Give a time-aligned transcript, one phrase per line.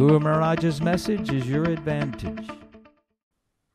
[0.00, 2.48] Guru Maharaj's message is your advantage.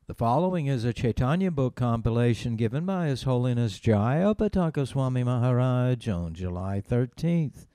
[0.08, 6.34] The following is a Chaitanya book compilation given by His Holiness Jayapataka Swami Maharaj on
[6.34, 7.68] July 13th,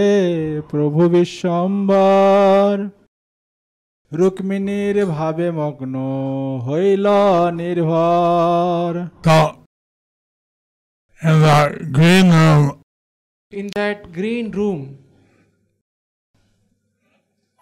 [0.70, 2.74] প্রভু বিশ্বম্বর
[4.12, 5.94] রুক্মিণীর ভাবে মগ্ন
[6.66, 7.06] হইল
[7.60, 8.92] নির্ভর
[11.24, 12.82] in that green room,
[13.50, 14.98] In that green room,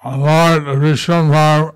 [0.05, 1.75] Lord Vishwambar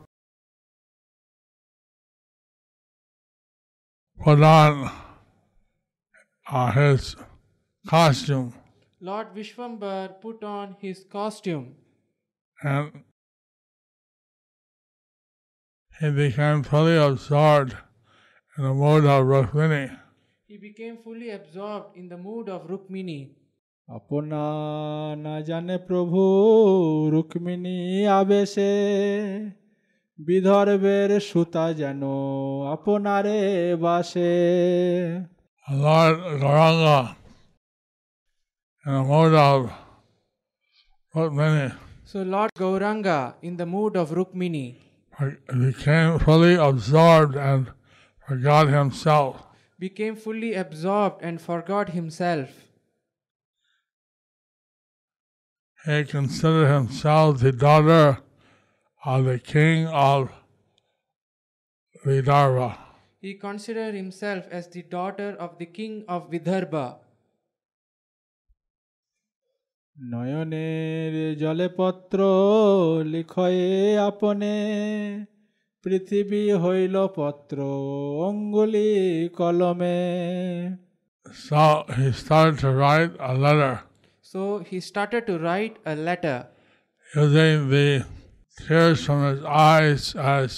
[4.24, 4.90] put on
[6.50, 7.14] uh, his
[7.86, 8.52] costume.
[9.00, 11.76] Lord Vishwambar put on his costume.
[12.62, 13.04] And
[16.00, 17.76] he became fully absorbed
[18.58, 20.05] in the mode of Rukmini
[20.48, 23.20] he became fully absorbed in the mood of Rukmini.
[23.97, 24.42] আপনা
[25.25, 26.25] na জানে prabhu
[27.14, 27.78] Rukmini
[28.19, 28.72] আবেশে
[30.26, 32.03] বিদর্ভের সুতা যেন
[32.75, 33.41] আপনারে
[33.84, 34.32] বাসে
[35.84, 36.99] Lord Gauranga,
[38.87, 39.60] in the mood of
[41.16, 41.66] Rukmini.
[42.10, 44.66] So Lord Gauranga, in the mood of Rukmini,
[45.19, 47.62] He became fully absorbed and
[48.26, 49.34] forgot himself
[49.79, 52.50] became fully absorbed and forgot himself.
[55.85, 58.19] He considered himself the daughter
[59.03, 60.31] of the king of
[62.06, 62.78] Vidarbha.
[63.19, 67.00] He considered himself as the daughter of the king of Vidarbha.
[70.13, 72.19] নয়নের জলে পত্র
[73.13, 73.69] লিখয়ে
[74.09, 74.56] আপনে
[75.85, 77.57] পৃথিবী হইল পত্র
[78.28, 78.91] অঙ্গুলি
[79.39, 80.00] কলমে
[81.45, 81.63] So
[81.97, 83.73] he started to write a letter
[84.31, 86.38] So he started to write a letter
[87.22, 87.89] using the
[88.57, 89.41] tears from his
[89.72, 90.03] eyes
[90.39, 90.51] as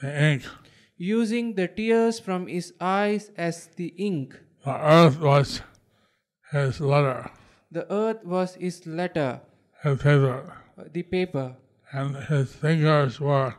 [0.00, 0.42] the ink.
[0.96, 4.28] using the tears from his eyes as the ink.
[4.64, 5.48] The earth was
[6.52, 7.20] his letter,
[7.76, 9.30] The earth was his letter,
[9.82, 10.38] his paper,
[10.96, 11.46] the paper,
[11.98, 13.50] and his fingers were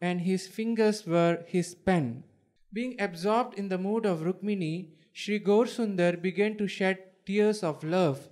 [0.00, 2.24] and his fingers were his pen.
[2.72, 8.28] Being absorbed in the mood of Rukmini, Sri Sundar began to shed tears of love.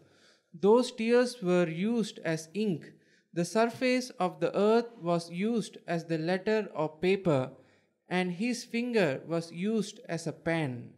[0.53, 2.93] Those tears were used as ink.
[3.33, 7.50] The surface of the earth was used as the letter or paper,
[8.09, 10.93] and his finger was used as a pen.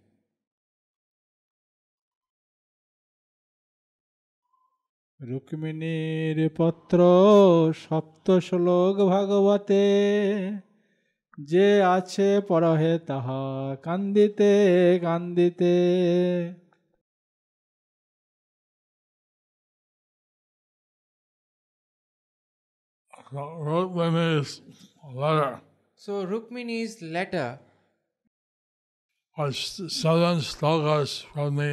[5.21, 6.99] রুক্মিণীর পত্র
[7.85, 9.85] সপ্ত শ্লোক ভাগবতে
[11.39, 13.43] যে আছে পরহে তাহা
[13.83, 14.53] কান্দিতে
[15.03, 15.75] কান্দিতে
[23.69, 24.51] Rukmini's
[25.21, 25.61] letter
[26.01, 27.59] So Rukmini's letter
[29.37, 29.57] was
[30.03, 31.73] seven slokas from the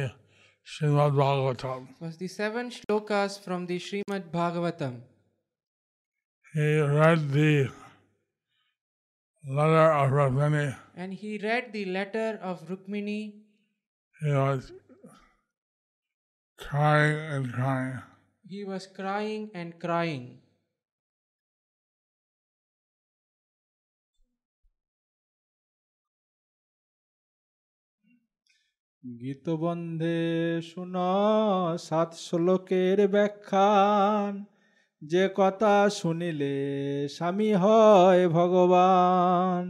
[0.66, 1.88] Srimad Bhagavatam.
[2.00, 5.00] was the seven shlokas from the Srimad Bhagavatam.
[6.54, 7.68] He read the
[9.46, 10.76] letter of Rukmini.
[10.96, 13.32] And he read the letter of Rukmini.
[14.22, 14.72] He was
[16.56, 18.02] crying and crying.
[18.48, 20.38] He was crying and crying.
[29.04, 30.18] গীতবন্ধে
[30.62, 30.94] শুন
[31.78, 34.44] সাত শ্লোকের ব্যাখ্যান।
[35.02, 36.54] যে কথা শুনিলে
[37.08, 39.64] স্বামী হয় ভগবান।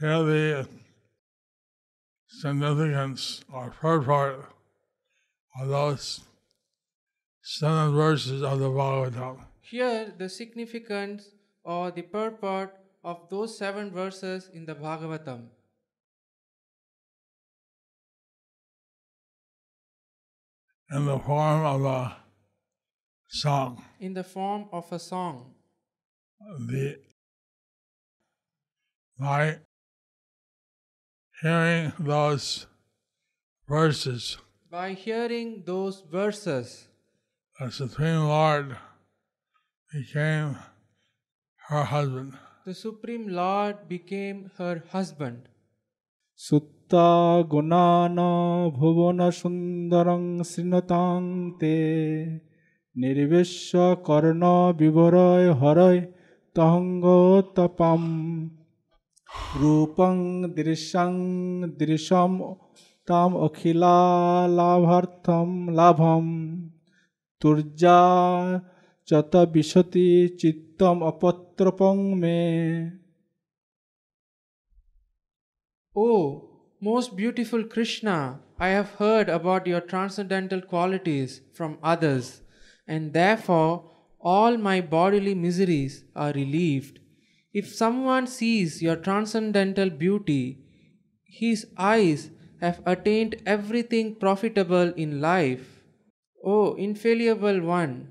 [0.00, 0.64] Here the
[7.44, 9.44] seven verses of the Bhagavatam.
[9.60, 11.28] Here, the significance
[11.62, 12.74] or the purport
[13.04, 15.48] of those seven verses in the Bhagavatam.
[20.90, 22.16] in the form of a
[23.28, 23.84] song.
[23.98, 25.54] In the form of a song.
[26.68, 26.98] The
[29.18, 29.58] by
[31.40, 32.66] hearing those
[33.68, 34.38] verses,
[34.70, 36.88] By hearing those verses,
[37.58, 38.76] the Supreme Lord
[39.92, 40.56] became
[41.62, 42.32] her husband.
[42.64, 45.38] the Supreme Lord became her husband.
[46.40, 47.10] সুত্তা
[47.52, 48.18] গুণান
[48.78, 51.20] ভুবন সুন্দরং শৃণতাং
[51.60, 51.76] তে
[52.96, 53.70] নির্বেশ্য
[54.04, 54.42] কর্ণ
[54.78, 56.00] বিবরয় হরয়
[56.56, 58.02] তহঙ্গোত্তপম
[59.60, 60.16] রূপং
[60.56, 61.12] দৃশ্যং
[61.78, 62.32] দৃশ্যম
[63.08, 63.98] তাম অখিলা
[64.58, 66.26] লাভার্থম লাভম
[67.43, 67.99] তুর্যা
[69.09, 70.07] চত বিশতি
[70.39, 72.41] চিত্তম অপত্রপং মে
[75.95, 76.09] O
[76.81, 82.41] most beautiful Krishna, I have heard about your transcendental qualities from others,
[82.87, 86.99] and therefore all my bodily miseries are relieved.
[87.53, 90.59] If someone sees your transcendental beauty,
[91.23, 92.29] his eyes
[92.61, 95.72] have attained everything profitable in life.
[96.44, 98.10] O infallible one,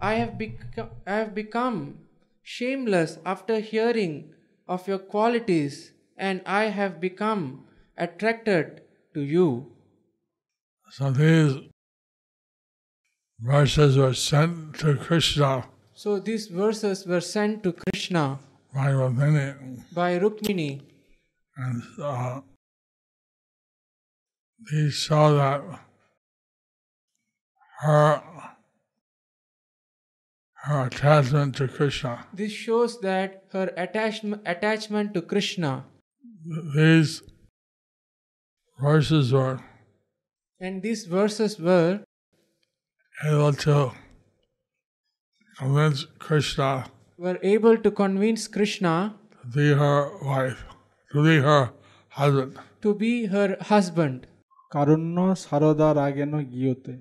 [0.00, 1.98] I have, beco- I have become
[2.42, 4.32] shameless after hearing
[4.66, 7.66] of your qualities, and I have become
[7.98, 8.80] attracted
[9.12, 9.72] to you.
[10.90, 11.54] So these
[13.40, 15.66] verses were sent to Krishna.
[15.94, 18.38] So these verses were sent to Krishna
[18.72, 20.80] by Rukmini, by Rukmini,
[21.56, 22.40] and uh,
[24.70, 25.62] these saw that
[27.80, 28.22] her
[30.62, 32.26] her attachment to Krishna.
[32.34, 35.84] This shows that her attachment, attachment to Krishna
[36.74, 37.22] These
[38.78, 39.60] verses were
[40.58, 42.00] and these verses were
[43.24, 43.92] able to
[45.58, 46.86] convince Krishna
[47.16, 50.64] were able to convince Krishna to be her wife,
[51.12, 51.72] to be her
[52.08, 52.58] husband.
[52.82, 54.26] to be her husband.
[54.72, 56.94] কারুণ্য সারদা রাগেন গিয়তে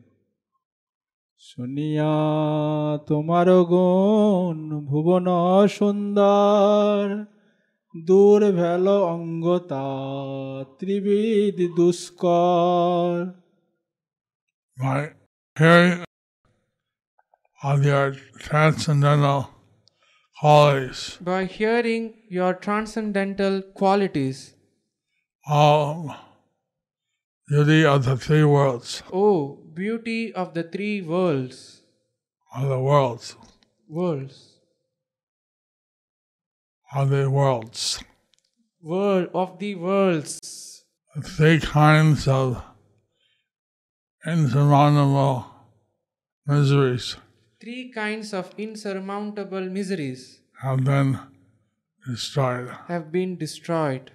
[1.44, 2.14] শুনিয়া
[3.08, 5.28] তোমার গুণ ভুবন
[5.70, 7.02] সুন্দর
[7.96, 9.88] দূর ভেল অঙ্গতা
[10.80, 13.14] ত্রিবিদ দুষ্কর
[14.78, 15.02] By
[15.58, 16.06] hearing
[17.62, 18.08] of your
[18.40, 19.40] transcendental
[20.38, 24.38] qualities, By hearing your transcendental qualities,
[25.46, 26.29] all
[27.50, 31.82] beauty of the three worlds, Oh, beauty of the three worlds,
[32.56, 33.36] of the worlds,
[33.88, 34.60] worlds,
[36.94, 38.04] of the worlds,
[38.82, 40.84] world of the worlds,
[41.16, 42.64] the three kinds of
[44.26, 45.46] insurmountable
[46.46, 47.18] miseries.
[47.62, 51.20] Three kinds of insurmountable miseries have been
[52.08, 52.70] destroyed.
[52.88, 54.12] have been destroyed.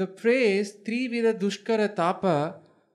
[0.00, 2.36] The phrase Trivida Dushkara Tapa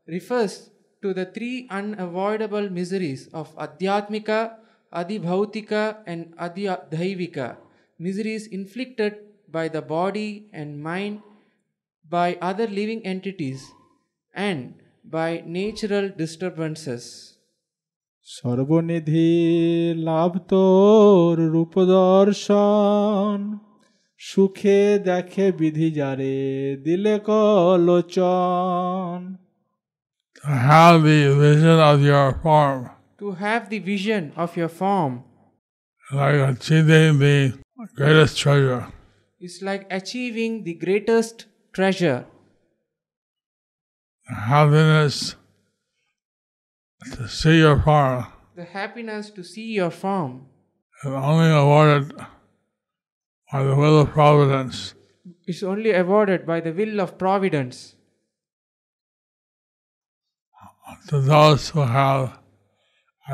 [0.07, 0.71] refers
[1.03, 4.55] to the three unavoidable miseries of Adhyatmika,
[4.91, 7.57] Adibhautika, and Adhidaivika,
[7.99, 9.17] miseries inflicted
[9.51, 11.21] by the body and mind,
[12.09, 13.61] by other living entities,
[14.33, 17.03] and by natural disturbances.
[18.37, 19.31] সর্বনিধি
[20.09, 23.37] লাভ তোর রূপদর্শন
[24.28, 26.36] সুখে দেখে বিধি যারে
[26.84, 29.18] দিলে কলোচন
[30.42, 32.80] To have the vision of your form,
[33.22, 35.12] To have the vision of your form
[36.20, 37.36] like achieving the
[37.98, 38.82] greatest treasure.
[39.46, 41.36] is like achieving the greatest
[41.76, 42.20] treasure.
[44.28, 45.16] The happiness
[47.14, 48.26] to see your form
[48.60, 50.32] The happiness to see your form
[51.04, 52.06] is only awarded
[53.55, 54.77] by the will of providence.
[55.47, 57.77] is only awarded by the will of providence
[61.09, 62.23] to those who have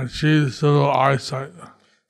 [0.01, 1.53] achieved suitable eyesight.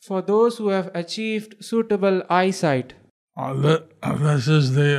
[0.07, 2.93] for those who have achieved suitable eyesight.
[3.37, 4.93] Uh, uh, this is the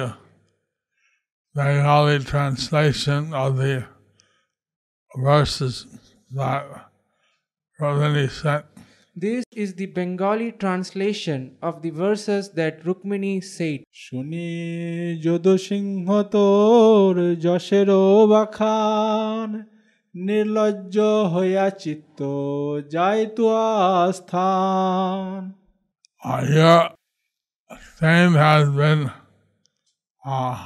[1.54, 3.74] Bengali translation of the
[5.30, 5.86] verses
[6.40, 6.64] that
[7.80, 8.71] Ravini sent.
[9.15, 13.79] This is the Bengali translation of the verses that Rukmini said.
[14.05, 14.49] শুনি
[15.25, 17.13] যদু সিংহ তোর
[17.45, 19.49] যশেরও বাখান
[20.15, 20.95] নির্লজ্জ
[21.33, 22.19] হইয়া চিত্ত
[22.93, 23.43] যাই তু
[24.03, 25.39] আস্থান
[26.21, 26.83] Uh, here,
[27.99, 29.01] fame has been
[30.25, 30.57] uh,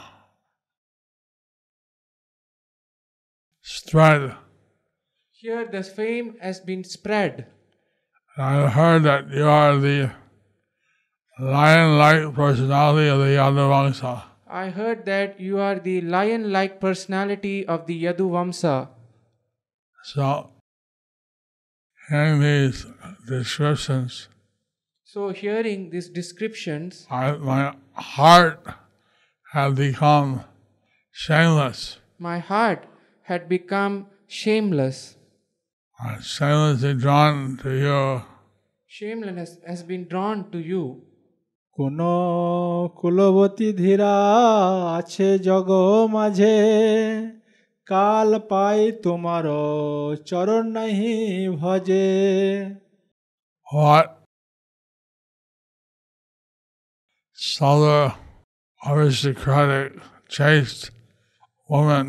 [3.65, 4.21] spread.
[5.31, 7.33] Here the fame has been spread.
[8.38, 10.10] I heard that you are the
[11.38, 14.22] lion-like personality of the Yadavamsa.
[14.48, 18.88] I heard that you are the lion like personality of the Yadu Vamsa.
[20.04, 20.50] So,
[22.08, 22.86] hearing these
[23.26, 24.28] descriptions,
[25.04, 28.62] So, hearing these descriptions, I, my heart
[29.52, 30.44] had become
[31.10, 31.98] shameless.
[32.18, 32.84] my heart
[33.22, 35.15] had become shameless.
[35.98, 38.22] I'm shamelessly drawn to you.
[38.86, 41.02] Shamelessness has been drawn to you.
[41.78, 41.98] কোন
[42.98, 44.14] কুলবতী ধীরা
[44.98, 45.68] আছে jug
[46.14, 46.56] মাঝে
[47.86, 49.46] কাল পাই তোমার
[50.28, 51.14] চরণ নাহি
[51.60, 52.08] ভজে
[53.66, 54.06] What
[57.36, 58.14] sober,
[58.82, 59.92] aristocratic,
[60.28, 60.90] chaste
[61.68, 62.06] woman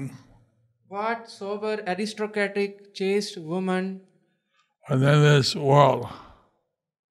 [0.89, 4.01] What sober, aristocratic, chaste woman
[4.89, 6.08] within this world,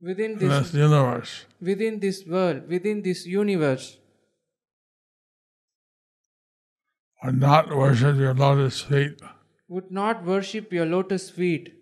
[0.01, 3.89] within this this universe, within this world, within this universe,
[7.23, 9.27] would not worship your lotus feet
[9.69, 11.73] would not worship your lotus feet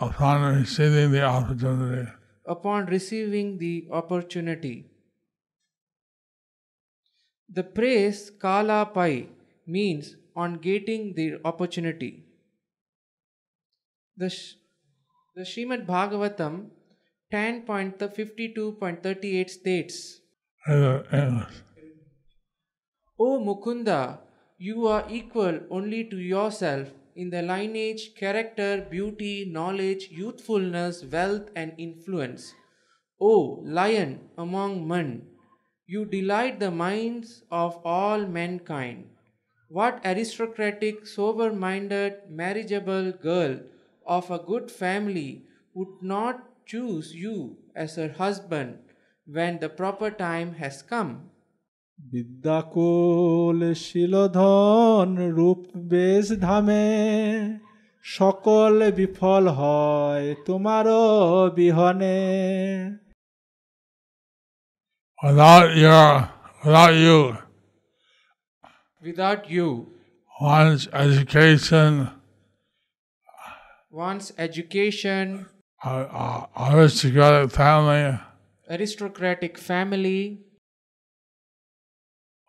[0.00, 2.10] upon receiving the opportunity.
[2.52, 4.86] upon receiving the opportunity.
[7.48, 9.28] The praise Kala Pai
[9.66, 12.27] means on getting the opportunity.
[14.18, 14.54] The, Sh-
[15.36, 16.70] the Srimad Bhagavatam
[17.32, 20.20] 10.52.38 states,
[20.66, 21.62] Uh, English.
[23.16, 24.18] O Mukunda,
[24.58, 31.74] you are equal only to yourself in the lineage, character, beauty, knowledge, youthfulness, wealth, and
[31.78, 32.52] influence.
[33.20, 35.28] O lion among men,
[35.86, 39.10] you delight the minds of all mankind.
[39.68, 43.60] What aristocratic, sober minded, marriageable girl
[44.07, 45.31] of a good family
[45.75, 48.71] would not choose you as her husband
[49.27, 51.13] when the proper time has come?
[52.13, 55.61] বিদ্যাকুল শিলধন রূপ
[55.93, 56.87] বেশ ধামে
[58.17, 61.03] সকল বিফল হয় তোমারও
[61.57, 62.19] বিহনে
[65.19, 66.09] Without your,
[66.63, 67.19] without you,
[69.01, 69.67] Without you,
[70.41, 71.89] one's education,
[73.98, 75.46] one's education,
[75.82, 78.20] uh, aristocratic family,
[78.70, 80.38] aristocratic family,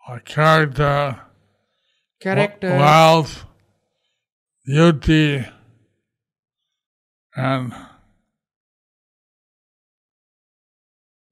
[0.07, 1.19] or character,
[2.21, 3.45] character, wealth,
[4.63, 5.43] beauty,
[7.35, 7.73] and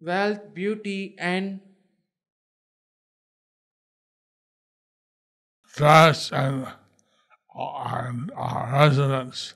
[0.02, 1.60] wealth, beauty, and
[5.76, 6.66] dress and,
[7.54, 9.54] and uh, residence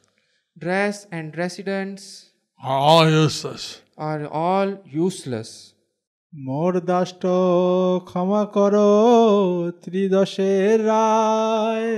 [0.61, 2.03] dress and residence
[2.61, 3.65] are all useless.
[3.99, 4.69] are all
[5.07, 5.51] useless.
[6.33, 7.23] মোর দাষ্ট
[8.09, 8.91] ক্ষমা করো
[9.83, 11.93] ত্রিদশের রায়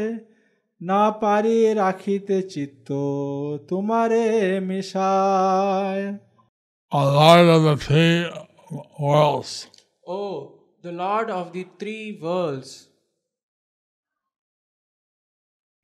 [0.80, 2.88] না পারি রাখিতে চিত্ত
[3.68, 4.24] তোমারে
[4.68, 6.04] মিশায়
[6.92, 8.16] A Lord of the three
[9.04, 9.52] worlds,
[10.16, 10.36] Oh,
[10.84, 12.70] the Lord of the three worlds,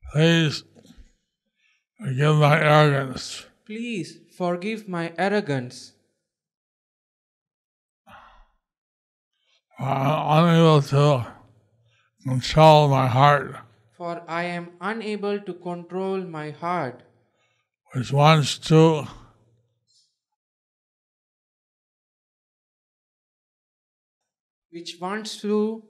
[0.03, 0.55] please
[2.00, 3.46] forgive my arrogance.
[3.64, 5.92] please forgive my arrogance.
[9.78, 11.26] I'm unable to
[12.22, 13.56] control my heart,
[13.96, 17.02] For I am unable to control my heart,
[17.92, 19.06] which wants to
[24.70, 25.82] which wants to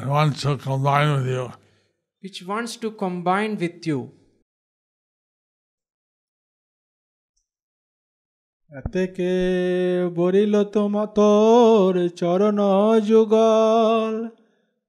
[0.00, 1.46] I want to combine with you.
[2.22, 4.00] which wants to combine with you.
[8.70, 9.32] এতেকে
[10.18, 12.58] বরিল তোমা তোর চরণ
[13.08, 14.14] যুগল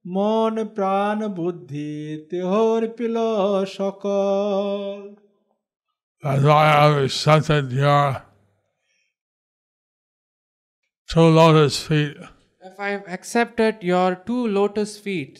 [0.04, 1.92] মন প্রাণ বুদ্ধি
[2.30, 3.16] তেহর পিল
[3.76, 4.98] সকল
[6.22, 8.06] That's why I have accepted your
[11.08, 12.14] two lotus feet
[12.61, 15.39] if I have accepted your two lotus feet,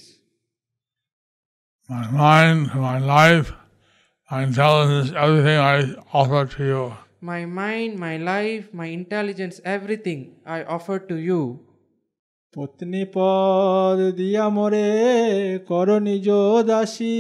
[1.90, 3.54] my mind, my life,
[4.32, 5.78] my intelligence, everything I
[6.14, 6.84] offer to you.
[7.22, 11.42] my mind, my life, my intelligence, everything I offer to you.
[12.54, 14.90] পত্নী পদ দিয়া মোরে
[15.70, 16.28] কর নিজ
[16.70, 17.18] দাসী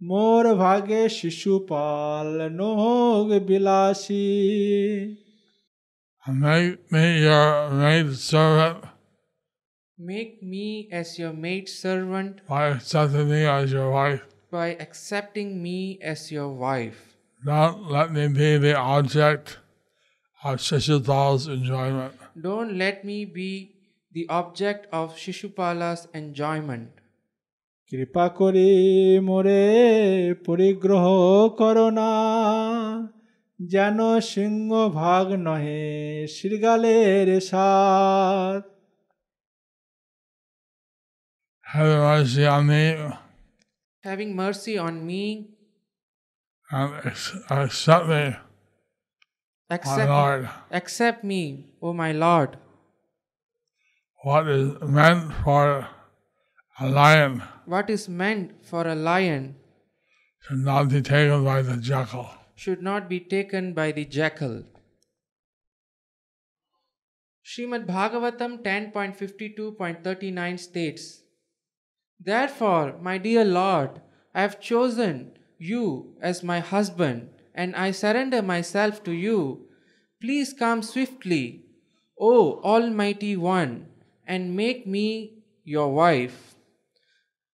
[0.00, 4.28] মোর ভাগে শিশুপাল নোগ বিলাসী
[5.16, 5.25] And
[6.28, 8.84] make me your maid servant
[9.98, 14.22] Make me as your maid servant by accepting me as your wife.
[14.50, 17.16] by accepting me as your wife.
[17.44, 19.58] Don't let me be the object
[20.44, 22.12] of Shishupal's enjoyment.
[22.40, 23.50] Don't let me be
[24.12, 26.90] the object of Shishupala's enjoyment.
[27.90, 28.70] কৃপা করি
[29.28, 29.62] মোরে
[30.46, 31.04] পরিগ্রহ
[31.60, 32.10] corona
[33.72, 33.98] যেন
[34.32, 35.82] সিংহ ভাগ নহে
[36.36, 38.62] শৃগালের সাত
[41.74, 42.84] Have mercy on me
[44.04, 45.22] Having mercy on me,
[46.70, 48.24] and ex- accept me,
[49.70, 50.42] my accept, Lord.
[50.80, 51.42] accept me,
[51.80, 52.50] O my Lord.
[54.24, 54.66] What is
[54.98, 55.64] meant for
[56.78, 57.32] a lion
[57.74, 59.42] What is meant for a lion
[60.42, 62.26] should not be taken by the jackal.
[62.57, 64.63] should not be taken by the jackal.
[67.45, 71.21] Srimad Bhagavatam 10.52.39 states
[72.19, 74.01] Therefore, my dear Lord,
[74.33, 79.67] I have chosen you as my husband and I surrender myself to you.
[80.19, 81.65] Please come swiftly,
[82.19, 83.85] O Almighty One,
[84.25, 86.55] and make me your wife.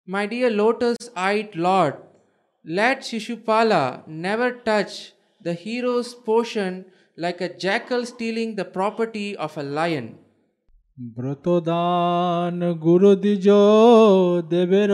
[0.07, 1.97] My dear lotus eyed Lord,
[2.66, 6.86] let Shishupala never touch the hero's portion
[7.18, 10.08] like a jackal stealing the property of a lion.
[11.18, 13.48] ব্রতদান গুরু দ্বিজ
[14.54, 14.92] দেবের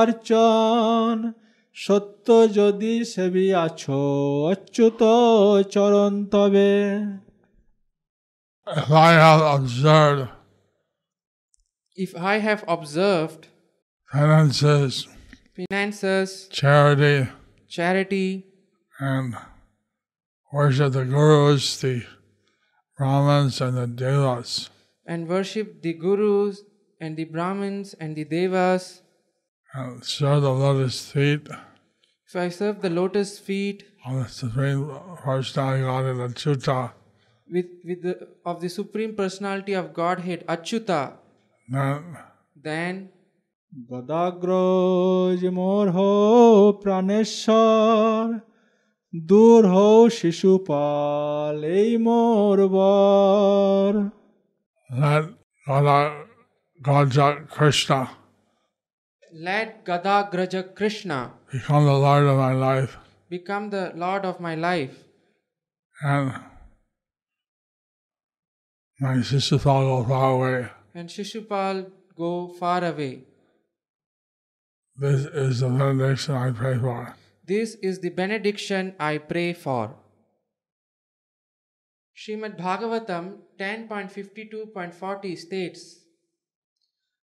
[0.00, 1.16] অর্চন
[1.76, 2.26] সত্য
[2.58, 4.00] যদি সেবি আছো
[4.52, 5.00] অচ্যুত
[5.74, 6.70] চরণ তবে
[8.66, 10.22] If I have observed
[11.96, 13.42] If I have observed
[14.10, 14.92] penances,
[15.57, 17.27] finances, charity,
[17.67, 18.45] charity,
[18.99, 19.35] and
[20.53, 22.03] worship the gurus, the
[22.97, 24.69] Brahmins, and the Devas,
[25.05, 26.61] and worship the Gurus
[26.99, 29.01] and the Brahmins and the Devas,
[29.73, 31.47] and serve the lotus feet.
[32.27, 34.85] If I serve the lotus feet of the Supreme
[35.23, 36.91] Personality Godhead Achyuta,
[37.49, 41.13] with, with the, of the Supreme Personality of Godhead, Achyuta,
[41.69, 42.17] then
[42.55, 43.09] then
[43.90, 46.10] গদাগ্রজ মোর হো
[46.82, 48.26] প্রাণেশ্বর
[49.14, 53.92] দূর হো শিশুপাল এই মোর বর
[54.90, 55.24] let
[55.66, 56.00] Radha
[56.80, 58.00] Gaja Krishna
[59.46, 61.18] let Gadagraja Krishna
[61.52, 62.92] become the Lord of my life,
[63.30, 64.94] become the Lord of my life,
[65.96, 66.26] and
[69.00, 70.58] my Shishupal go far away.
[70.98, 71.76] and Shishupal
[72.22, 73.14] go far away.
[74.99, 77.15] This is the benediction I pray for.
[77.45, 79.95] This is the benediction I pray for.
[82.17, 85.99] Srimad Bhagavatam 10.52.40 states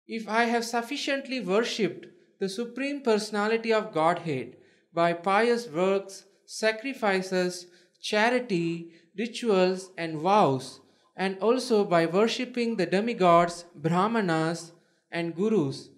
[0.08, 2.08] If I have sufficiently worshipped
[2.40, 4.58] the Supreme Personality of Godhead
[4.92, 7.68] by pious works, sacrifices,
[8.02, 10.80] charity, rituals, and vows,
[11.16, 14.72] and also by worshipping the demigods, Brahmanas,
[15.12, 15.90] and Gurus,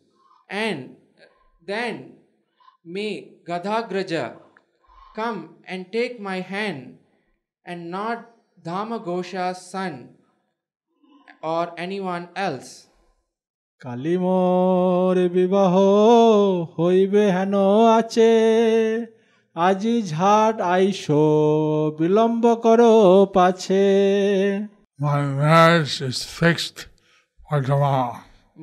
[0.49, 0.97] and
[1.67, 2.13] then
[2.85, 4.37] may Gadhagraja
[5.15, 6.97] come and take my hand
[7.65, 8.29] and not
[8.63, 10.15] Dhamagosha's son
[11.41, 12.69] or anyone else.
[13.81, 15.73] Kali মোর বিবাহ
[16.77, 17.53] হইবে হেন
[17.97, 18.33] আছে
[19.55, 21.23] আজি ঝাট আইসো
[21.99, 22.93] বিলম্ব করো
[23.35, 23.85] পাছে
[24.99, 26.77] My marriage is fixed
[27.45, 28.13] for tomorrow.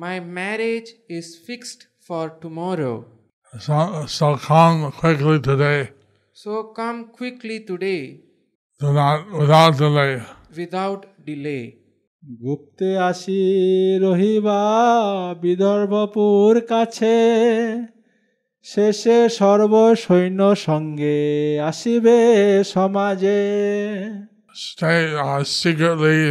[0.05, 3.05] My marriage is fixed for tomorrow.
[3.59, 5.89] So, so come quickly today.
[6.33, 8.21] So come quickly today
[8.81, 10.13] Do not, without delay.
[10.55, 11.63] without delay.
[12.43, 13.39] গুপ্তে আসি
[14.05, 14.59] রহিবা
[15.43, 17.15] বিদর্ভপুর কাছে
[18.65, 21.19] শেষে সর্ব সৈন্য সঙ্গে
[21.69, 22.17] আসিবে
[22.73, 23.41] সমাজে
[24.67, 26.21] Stay uh, secretly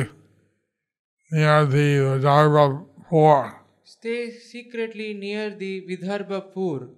[1.33, 2.65] near the Vidarbha
[3.09, 3.60] poor.
[4.03, 6.89] Stay secretly near the Vidarbha Pur.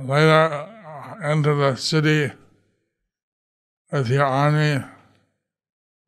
[0.00, 2.32] Later, uh, enter the city
[3.92, 4.84] with your army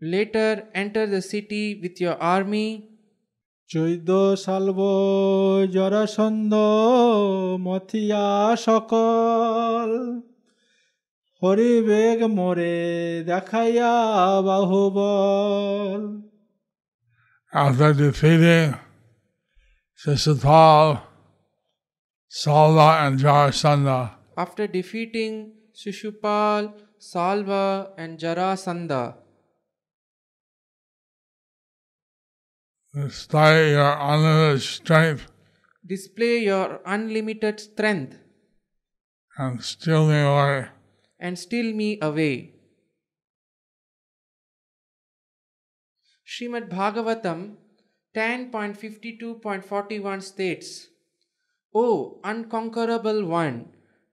[0.02, 2.68] Later, enter the city with your army.
[3.70, 4.10] চৈদ্য
[4.44, 4.80] সালব
[5.76, 6.52] Jarasandha
[7.66, 8.26] Muttiah
[8.66, 9.90] সকল
[11.42, 12.76] হরিবেগ মোরে
[13.30, 13.94] দেখাইয়া
[14.46, 16.02] বাহুবল
[17.52, 18.70] After defeating
[20.00, 21.02] Shishupal,
[22.28, 29.16] Salva, and Jarasandha, After defeating Shishupal, Salva, and Jarasandha,
[32.94, 35.26] display your unlimited strength
[35.86, 38.16] display your unlimited strength
[39.38, 40.68] and steal me away.
[41.18, 42.54] and steal me away.
[46.26, 47.56] Srimad Bhagavatam
[48.14, 50.88] 10.52.41 states,
[51.72, 53.68] O unconquerable one,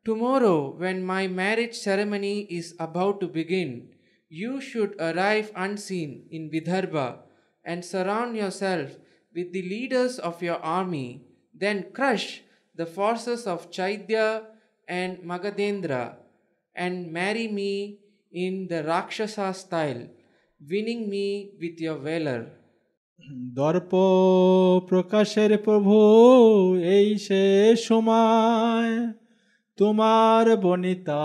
[0.06, 3.90] tomorrow when my marriage ceremony is about to begin,
[4.30, 7.22] you should arrive unseen in Vidarbha
[7.66, 8.98] and surround yourself
[9.34, 12.44] with the leaders of your army, then crush
[12.76, 14.44] the forces of Chaitya
[14.88, 16.18] and Magadhendra
[16.76, 17.98] and marry me
[18.32, 20.08] in the Rakshasa style,
[20.70, 22.52] winning me with your valor.
[23.61, 23.93] দর্প
[24.91, 25.97] প্রকাশের প্রভু
[26.97, 27.45] এই সে
[27.89, 28.93] সময়
[29.79, 31.25] তোমার বনিতা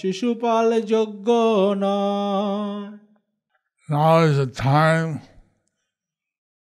[0.00, 1.28] শিশুপাল যোগ্য
[1.84, 2.98] নয়
[3.88, 5.10] Now is the time,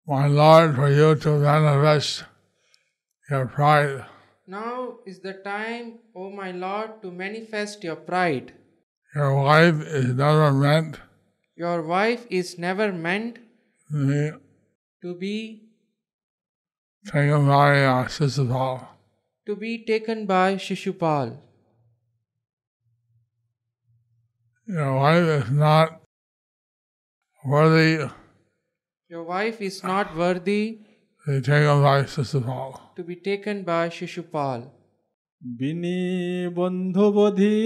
[0.09, 2.25] my Lord, for you to manifest
[3.31, 4.07] your pride.
[4.49, 8.47] Now is the time, O my Lord, to manifest your pride.
[9.15, 10.93] Your wife is never meant
[11.57, 13.39] Your wife is never meant
[13.91, 14.31] to be
[15.03, 15.37] to be
[17.07, 18.87] taken by uh, Sisipal.
[19.47, 21.37] to be taken by Shishupal.
[24.67, 26.01] Your wife is not
[27.45, 28.09] worthy
[29.09, 30.79] Your wife is not worthy
[31.27, 32.71] to be taken by Sisipal.
[32.97, 34.61] to be taken by Shishupal.
[35.61, 36.01] বিনি
[36.59, 37.57] বন্ধুবধি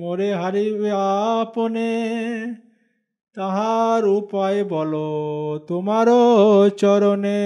[0.00, 0.90] মোরে হারিবে
[1.40, 1.90] আপনে
[3.36, 5.06] তাহার উপায় বলো
[5.70, 6.22] তোমারও
[6.82, 7.42] চরণে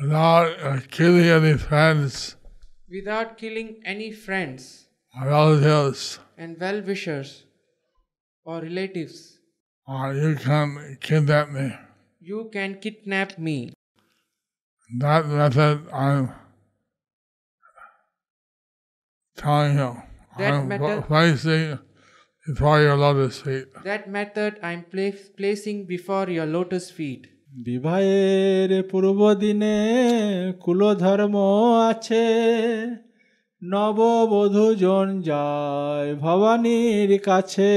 [0.00, 2.12] Without uh, killing any friends
[2.96, 4.60] Without killing any friends
[5.14, 6.02] or relatives,
[6.42, 7.30] and well wishers
[8.48, 9.16] or relatives,
[9.88, 10.66] uh, you can
[11.06, 11.66] kidnap me.
[12.30, 13.56] you can kidnap me.
[14.90, 16.24] That method I'm
[19.36, 19.92] telling you.
[20.38, 21.64] That I'm method- placing
[22.50, 23.66] before your lotus feet.
[23.84, 27.22] That method I am pla- placing before your lotus feet.
[27.68, 29.78] বিবাহের পূর্বদিনে
[30.64, 31.34] কুলধর্ম
[31.90, 32.24] আছে
[33.62, 37.72] নববধূজন যায় ভবানীর কাছে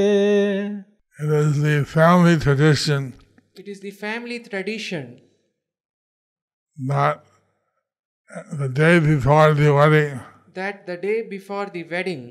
[1.24, 3.02] It is the family tradition
[3.62, 5.06] It is the family tradition
[6.91, 7.15] that
[8.62, 10.13] the day before the wedding,
[10.60, 12.24] that the day before the wedding,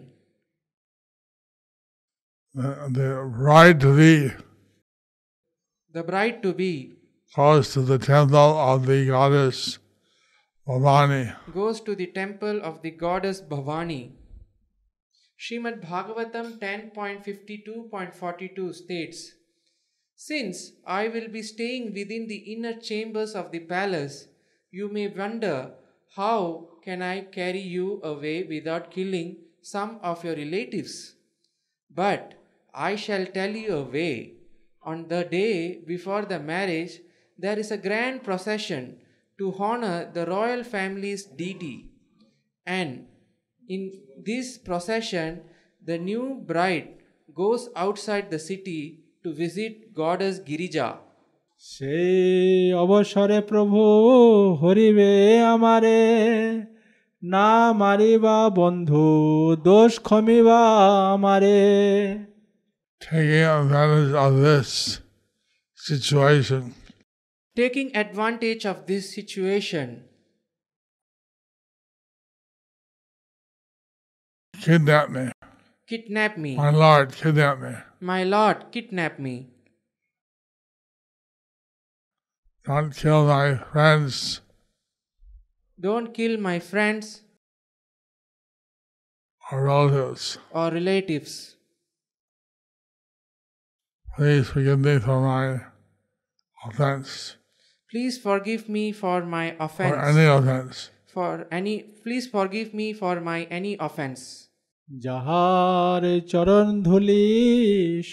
[2.53, 4.31] the, the bride to be
[5.91, 6.93] the bride to be
[7.35, 9.79] goes to the temple of the goddess
[10.67, 11.35] Bhavani.
[11.51, 14.11] goes to the temple of the goddess Bhavani.
[15.37, 19.31] Srimad Bhagavatam 10.52.42 states
[20.15, 24.27] Since I will be staying within the inner chambers of the palace,
[24.71, 25.71] you may wonder
[26.15, 31.15] how can I carry you away without killing some of your relatives?
[31.89, 32.35] But
[32.74, 34.34] I shall tell you a way.
[34.82, 37.00] On the day before the marriage,
[37.36, 38.98] there is a grand procession
[39.38, 41.90] to honor the royal family's deity.
[42.66, 43.06] And
[43.68, 43.92] in
[44.24, 45.42] this procession,
[45.84, 46.88] the new bride
[47.34, 50.88] goes outside the city to visit goddess Girija.
[51.74, 53.80] সেই অবসরে প্রভু
[54.62, 55.12] হরিবে
[55.54, 56.00] আমারে
[57.22, 57.50] না
[57.82, 59.06] Mariba বন্ধু
[59.68, 60.60] দোষ ক্ষমিবা
[61.14, 61.58] আমারে
[63.09, 64.99] Taking advantage of this
[65.75, 66.73] situation,
[67.55, 70.05] Taking advantage of this situation,
[74.61, 75.31] kidnap me.
[75.87, 76.55] kidnap me.
[76.55, 77.73] My Lord, kidnap me.
[77.99, 79.47] My lord, kidnap me.
[82.65, 84.39] Don't kill my friends.
[85.79, 87.21] Don't kill my friends
[89.51, 90.37] or relatives.
[90.51, 91.55] or relatives.
[94.16, 95.44] Please forgive me for my
[96.58, 97.36] offense,
[97.90, 99.92] Please forgive me for my offense.
[99.92, 100.76] or any offense.
[101.14, 104.22] for any please forgive me for my any offense
[104.88, 107.26] যাহার চরণ ধুলি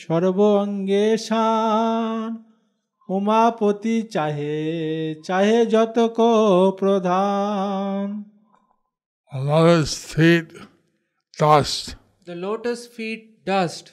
[0.01, 2.29] সর্ব অঙ্গে শান
[3.09, 4.57] উমাপতি চাহে
[5.27, 6.17] চাহে যতক
[6.81, 8.05] প্রধান
[9.31, 10.47] A lotus feet
[11.39, 11.83] dust.
[12.27, 13.85] The lotus feet dust.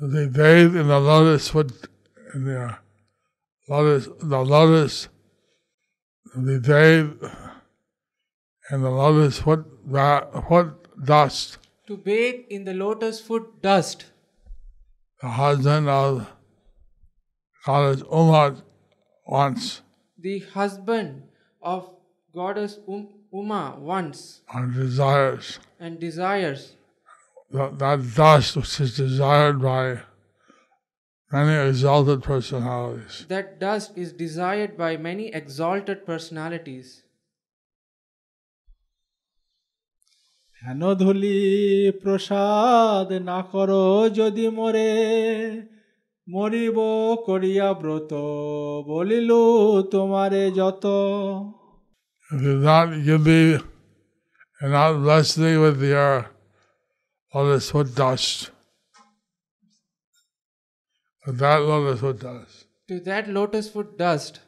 [0.00, 1.72] They bathe in the lotus foot
[2.34, 2.76] in the
[3.68, 5.08] lotus the lotus
[6.36, 7.22] they bathe
[8.70, 9.64] in the lotus foot
[10.48, 11.58] foot dust.
[11.88, 14.04] To bathe in the lotus foot dust.
[15.20, 16.26] The husband of
[17.66, 18.62] goddess Uma
[19.26, 19.82] once
[20.16, 21.22] The husband
[21.60, 21.90] of
[22.32, 25.58] goddess um- Uma wants and desires.
[25.80, 26.76] and desires
[27.51, 29.99] That, that dust which is desired by
[31.31, 33.25] many exalted personalities.
[33.29, 37.03] That dust is desired by many exalted personalities.
[40.61, 41.39] হেন ধুলি
[42.01, 43.85] প্রসাদ না করো
[44.19, 44.91] যদি মরে
[46.27, 46.77] মরিব
[47.27, 48.11] করিয়া ব্রত
[48.91, 49.31] বলিল
[49.93, 50.85] তোমারে যত
[52.33, 53.41] If you not give me
[54.59, 56.15] and not bless thee with your
[57.34, 58.50] lotus foot dust.
[61.26, 62.66] That lotus foot dust.
[62.88, 64.40] To that lotus foot dust,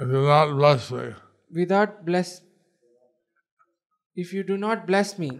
[0.00, 1.14] If you not bless me,
[1.54, 2.40] without bless,
[4.16, 5.30] if you do not bless me,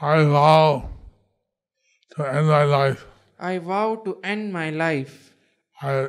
[0.00, 0.88] I vow
[2.16, 3.06] to end my life.
[3.38, 5.34] I vow to end my life.
[5.82, 6.08] I,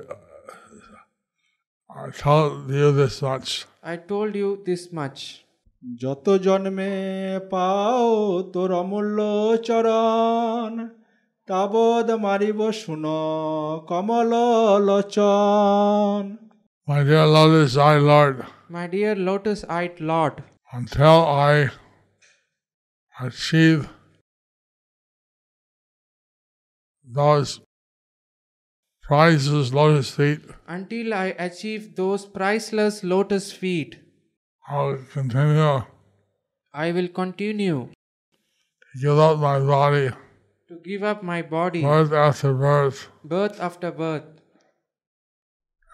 [1.93, 3.67] I tell you this much.
[3.83, 5.21] I told you this much.
[6.03, 6.95] যত জন্মে
[7.53, 8.07] পাও
[8.55, 9.19] তোর অমূল্য
[9.67, 10.73] চরণ
[11.49, 13.05] তাবদ মারিব শুন
[13.91, 14.33] কমল
[14.89, 16.25] লোচন
[16.89, 18.37] My dear lotus eye Lord,
[18.77, 20.35] My dear lotus eyed Lord,
[20.73, 21.17] until
[21.51, 21.55] I
[23.17, 23.81] achieve
[27.09, 27.51] those
[29.08, 33.98] prizes lotus feet, until I achieve those priceless lotus feet,
[34.68, 35.84] I will continue
[36.74, 40.10] I will continue to give up my body,
[40.70, 44.24] to give up my body, birth after birth, birth after birth,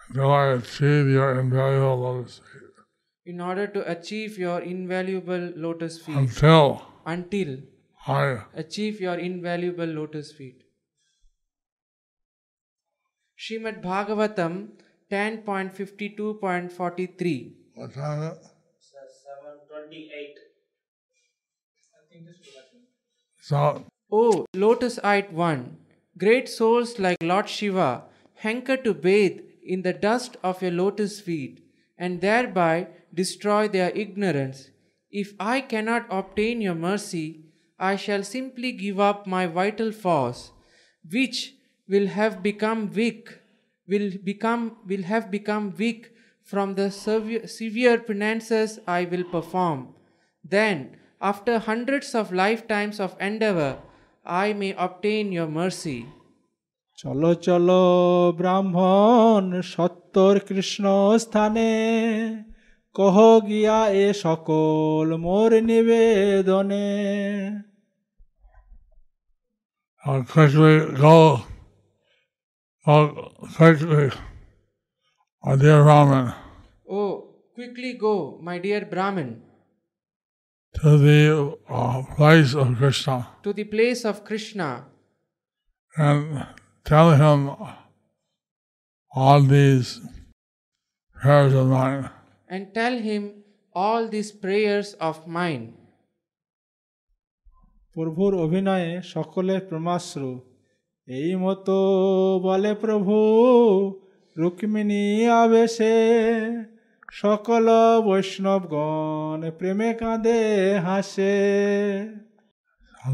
[0.08, 2.66] until I achieve your invaluable lotus feet.
[3.26, 6.16] in order to achieve your invaluable lotus feet.
[6.16, 7.58] Until Until
[8.06, 10.64] I achieve your invaluable lotus feet.
[13.42, 14.54] Srimad Bhagavatam
[15.10, 18.46] 10.52.43 what time is it?
[23.40, 25.78] So O lotus eyed one,
[26.18, 31.62] great souls like Lord Shiva hanker to bathe in the dust of your lotus feet
[31.96, 34.70] and thereby destroy their ignorance.
[35.10, 37.46] If I cannot obtain your mercy,
[37.78, 40.52] I shall simply give up my vital force,
[41.10, 41.54] which
[41.89, 43.29] will have become weak,
[43.87, 46.11] will become will have become weak
[46.43, 49.79] from the severe, severe penances I will perform.
[50.43, 53.77] Then, after hundreds of lifetimes of endeavor,
[54.25, 55.99] I may obtain your mercy.
[56.97, 57.83] চলো চলো
[58.39, 60.85] ব্রাহ্মণ সত্তর কৃষ্ণ
[61.25, 61.71] স্থানে
[62.95, 63.15] কহ
[63.49, 66.89] গিয়া এ সকল মোর নিবেদনে
[70.03, 70.75] I'll quickly
[71.05, 71.17] go.
[72.85, 73.07] I'll
[73.57, 74.09] quickly,
[75.43, 76.33] my dear Raman,
[76.89, 77.13] Oh,
[77.55, 79.41] quickly go, my dear Brahmin,
[80.81, 81.21] to the
[81.69, 84.69] uh, place of Krishna to the place of Krishna
[85.97, 86.45] and
[86.83, 87.39] tell him
[89.15, 89.89] all these
[91.15, 92.09] prayers of mine.
[92.49, 93.21] and tell him
[93.73, 95.65] all these prayers of mine.
[97.95, 100.29] প্রভুর অভিনয়ে সকলের প্রমাশ্রু
[101.09, 101.77] এই মতো
[102.45, 103.17] বলে প্রভু
[104.35, 105.05] রুক্মিণী
[105.41, 105.95] আবেশে
[107.13, 107.67] সকল
[108.07, 110.39] বৈষ্ণবগণ প্রেমে কাঁদে
[110.85, 111.35] হাসে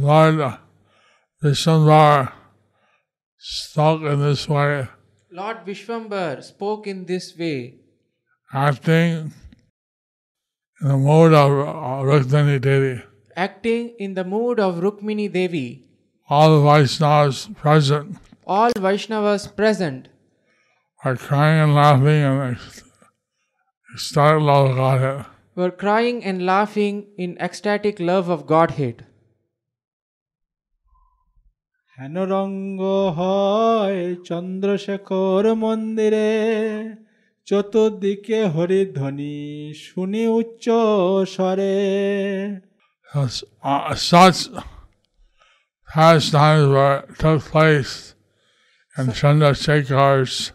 [0.05, 0.37] Lord
[1.41, 2.17] Vishnuvar
[3.37, 4.87] spoke in this way,
[5.31, 7.59] Lord Vishwambar spoke in this way,
[8.53, 9.09] acting
[10.81, 12.95] in the mode of uh, Rukmini Devi.
[13.35, 15.67] acting in the mood of Rukmini Devi.
[16.29, 18.07] All the Vaishnavas present
[18.47, 20.07] All Vaishnavas present
[21.03, 22.83] are crying and laughing and ec-
[23.93, 25.25] ecstatic love of Godhead.
[25.55, 28.97] were crying and laughing in ecstatic love of Godhead.
[31.97, 32.81] হেন রঙ্গ
[33.19, 36.31] হয় চন্দ্রশেখর মন্দিরে
[37.47, 39.37] চতুর্দিকে হরিধ্বনি
[39.85, 40.65] শুনি উচ্চ
[41.35, 41.75] স্বরে
[43.13, 43.35] Thus,
[43.71, 44.39] uh, such
[45.88, 48.14] pastimes were, took place
[48.98, 50.52] in Chandrasekhar's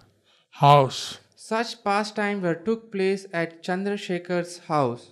[0.52, 1.20] house.
[1.36, 5.12] Such pastimes were took place at Chandrasekhar's house.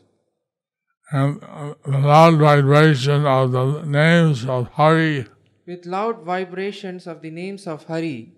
[1.12, 5.27] And uh, the loud vibration of the names of Hari
[5.69, 8.34] with loud vibrations of the names of Hari.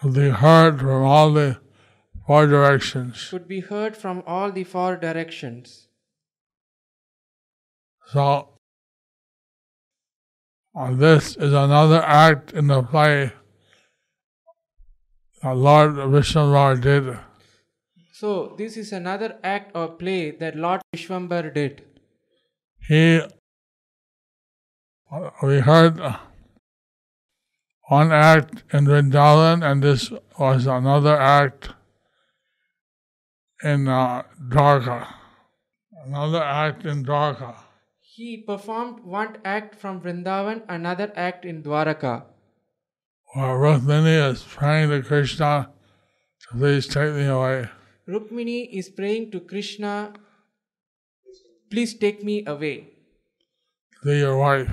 [0.00, 1.58] could be heard from all the
[2.26, 3.28] four directions.
[3.28, 5.88] Could be heard from all the four directions.
[8.12, 8.48] So,
[10.76, 13.30] uh, this is another act in the play
[15.42, 17.18] that Lord Vishnu did.
[18.12, 21.84] So, this is another act or play that Lord Vishwambar did.
[22.88, 23.22] He,
[25.12, 26.18] uh, we heard uh,
[27.88, 31.70] one act in Vrindavan, and this was another act
[33.62, 35.06] in uh, Dwarka.
[36.06, 37.54] Another act in Dwarka.
[38.20, 42.24] He performed one act from Vrindavan, another act in Dwaraka.
[43.32, 45.70] Where Rukmini is praying to Krishna
[46.50, 47.68] please take me away.
[48.08, 50.12] Rukmini is praying to Krishna,
[51.70, 52.88] please take me away,
[54.04, 54.68] Be your wife.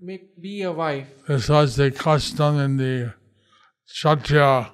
[0.00, 1.08] make, be a wife.
[1.28, 3.14] This was the custom in the
[3.86, 4.72] Kshatriya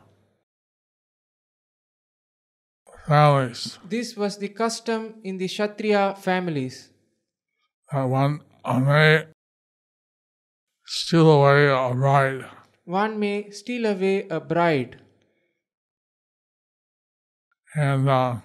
[3.07, 3.79] families.
[3.89, 6.94] This was the custom in the Kshatriya families.
[7.93, 9.25] That one may
[10.87, 12.45] steal away a bride.
[12.85, 14.97] One may steal away a bride,
[17.75, 18.37] And uh,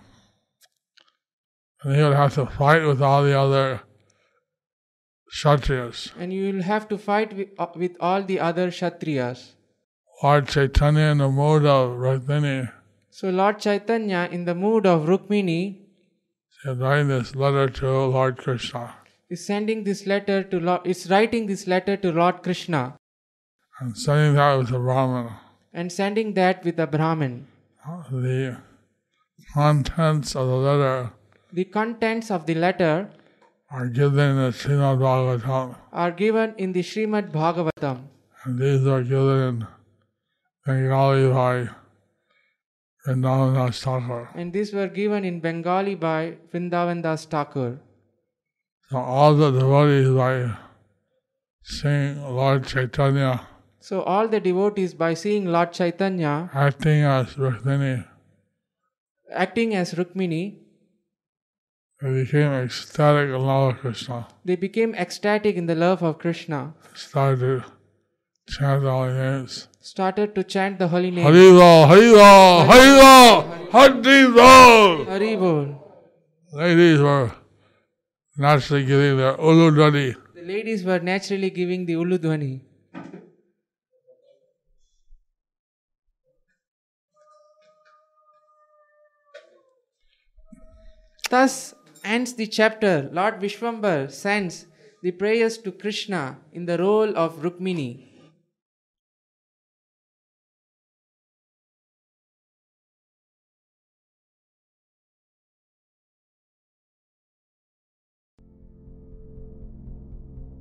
[1.83, 3.81] and he would have to fight with all the other
[5.33, 6.11] Kshatriyas.
[6.17, 9.51] and you will have to fight with, uh, with all the other Kshatriyas.
[10.23, 12.71] Lord Chaitanya in the mood of Rukmini
[13.09, 15.77] So Lord Chaitanya, in the mood of Rukmini,
[16.65, 18.95] writing this letter to Lord Krishna.
[19.29, 22.95] Is sending this letter to Lord, is writing this letter to Lord Krishna
[23.79, 25.29] and sending that with a Brahman.
[25.73, 27.45] and sending that with a Brahmin.
[27.85, 28.57] Ah, the
[29.53, 31.11] contents of the letter
[31.53, 33.09] The contents of the letter
[33.71, 37.97] are given in the Srimad Bhagavatam, are given in the Srimad Bhagavatam,
[38.45, 39.65] and these are given in
[40.65, 41.69] Bengali by
[43.05, 44.29] Vrindavan Das Thakur.
[44.35, 47.77] and these were given in Bengali by Vrindavan Das Thakur.
[48.91, 50.51] So all the devotees by
[51.61, 53.41] seeing Lord Chaitanya
[53.81, 58.05] So all the devotees, by seeing Lord Chaitanya acting as Rukmini,
[59.31, 60.57] acting as Rukmini,
[62.01, 64.27] they became ecstatic in love of Krishna.
[64.43, 69.67] they became ecstatic in the love of Krishna, Started to chant the holy names.
[69.81, 71.23] started to chant the holy name.
[71.23, 73.37] Hari Bol, Haribo, Hari Bol,
[73.71, 75.05] Haribo.
[75.07, 75.65] Hari Bol.
[76.53, 77.31] Ladies were
[78.39, 80.15] naturally getting their uludhwani.
[80.33, 82.61] The ladies were naturally giving the Uludhwani.
[91.29, 93.09] Thus ends the chapter.
[93.11, 94.65] Lord Vishwambar sends
[95.03, 98.08] the prayers to Krishna in the role of Rukmini.